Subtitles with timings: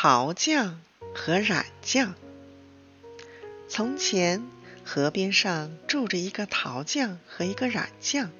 [0.00, 0.80] 陶匠
[1.12, 2.14] 和染匠。
[3.68, 4.46] 从前，
[4.84, 8.30] 河边上住着一个陶匠和一个染匠。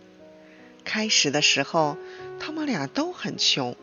[0.85, 1.99] 开始的时候，
[2.39, 3.77] 他们俩都很穷，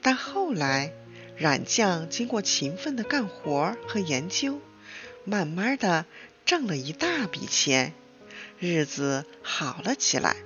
[0.00, 0.92] 但后来，
[1.36, 4.60] 染匠经过勤奋的干活和研究，
[5.24, 6.06] 慢慢的
[6.44, 7.94] 挣了一大笔钱，
[8.60, 10.36] 日子好了起来。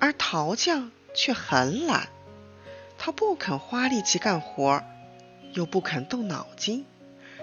[0.00, 2.08] 而陶匠却很懒。
[2.98, 4.82] 他不肯花力气干活，
[5.52, 6.84] 又不肯动脑筋，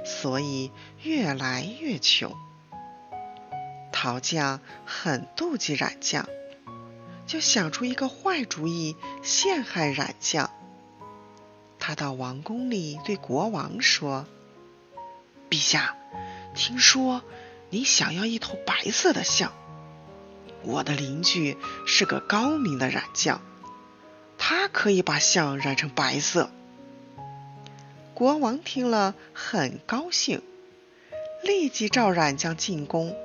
[0.04, 0.72] 所以
[1.02, 2.34] 越来越穷。
[3.92, 6.28] 陶匠很妒忌染匠，
[7.26, 10.50] 就想出一个坏主意陷害染匠。
[11.80, 14.26] 他到王宫里对国王说
[15.50, 15.96] ：“陛下，
[16.56, 17.22] 听说
[17.70, 19.54] 你想要一头白色的象，
[20.64, 23.42] 我的邻居是个高明的染匠。”
[24.46, 26.52] 他可以把象染成白色。
[28.14, 30.42] 国王听了很高兴，
[31.44, 33.16] 立即召染匠进宫。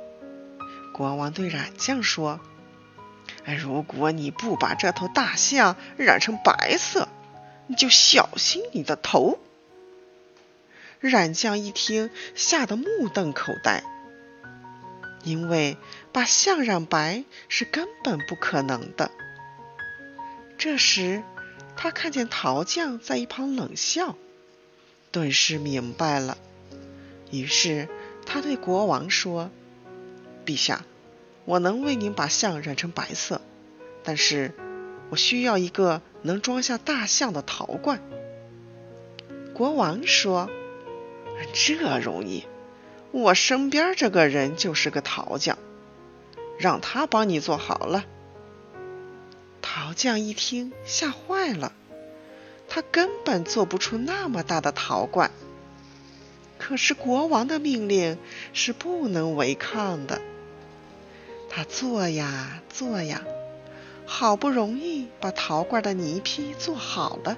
[0.94, 2.38] 国王对染匠说
[3.58, 7.08] ：“如果你不把这头大象染成白色，
[7.66, 9.40] 你就小心你的头。”
[11.00, 13.82] 染匠一听，吓得目瞪口呆，
[15.24, 15.78] 因为
[16.12, 19.10] 把象染白是根本不可能的。
[20.58, 21.22] 这时，
[21.76, 24.16] 他看见陶匠在一旁冷笑，
[25.12, 26.36] 顿时明白了。
[27.30, 27.88] 于是，
[28.26, 29.52] 他对国王说
[30.44, 30.84] ：“陛下，
[31.44, 33.40] 我能为您把象染成白色，
[34.02, 34.52] 但是
[35.10, 38.02] 我需要一个能装下大象的陶罐。”
[39.54, 40.50] 国王说
[41.54, 42.42] ：“这容易，
[43.12, 45.56] 我身边这个人就是个陶匠，
[46.58, 48.04] 让他帮你做好了。”
[49.98, 51.72] 陶匠一听，吓坏了。
[52.68, 55.32] 他根本做不出那么大的陶罐。
[56.56, 58.16] 可是国王的命令
[58.52, 60.22] 是不能违抗的。
[61.50, 63.24] 他做呀做呀，
[64.06, 67.36] 好不容易把陶罐的泥坯做好了。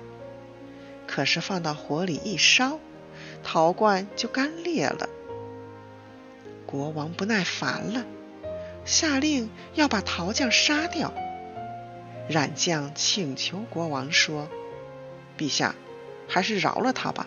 [1.07, 2.79] 可是放到火里一烧，
[3.43, 5.09] 陶罐就干裂了。
[6.67, 8.05] 国王不耐烦了，
[8.85, 11.15] 下令要把陶匠杀掉。
[12.31, 14.49] 染匠请求国王说
[15.37, 15.75] ：“陛下，
[16.29, 17.27] 还是饶了他吧。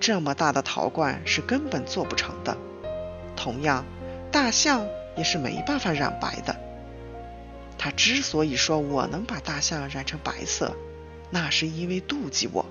[0.00, 2.56] 这么大的陶罐是根本做不成的。
[3.36, 3.84] 同样，
[4.32, 4.86] 大象
[5.18, 6.56] 也是没办法染白的。
[7.76, 10.74] 他之所以说我能把大象染成白色，
[11.28, 12.64] 那是因为妒忌我。”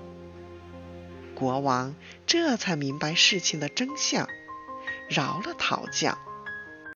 [1.36, 1.94] 国王
[2.26, 4.28] 这才明白事情的真相，
[5.08, 6.18] 饶了陶匠。